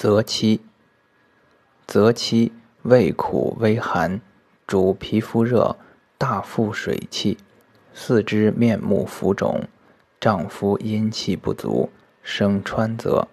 [0.00, 0.60] 泽漆，
[1.84, 2.52] 泽漆
[2.82, 4.20] 味苦微寒，
[4.64, 5.76] 主皮肤热、
[6.16, 7.36] 大腹水气，
[7.92, 9.64] 四肢面目浮肿，
[10.20, 11.90] 丈夫阴气不足，
[12.22, 13.26] 生川泽。